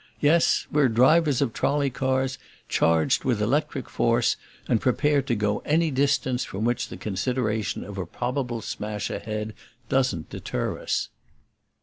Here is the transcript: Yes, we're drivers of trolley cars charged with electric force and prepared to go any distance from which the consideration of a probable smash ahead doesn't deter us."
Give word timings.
Yes, 0.19 0.65
we're 0.71 0.87
drivers 0.87 1.43
of 1.43 1.53
trolley 1.53 1.91
cars 1.91 2.39
charged 2.67 3.23
with 3.23 3.39
electric 3.39 3.87
force 3.87 4.35
and 4.67 4.81
prepared 4.81 5.27
to 5.27 5.35
go 5.35 5.59
any 5.63 5.91
distance 5.91 6.43
from 6.43 6.65
which 6.65 6.87
the 6.87 6.97
consideration 6.97 7.83
of 7.83 7.99
a 7.99 8.07
probable 8.07 8.61
smash 8.61 9.11
ahead 9.11 9.53
doesn't 9.89 10.31
deter 10.31 10.79
us." 10.79 11.09